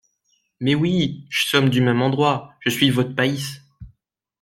[0.59, 1.27] Mais oui!
[1.29, 2.55] j’sommes du même endroit!
[2.61, 3.61] je suis vot’e payse!…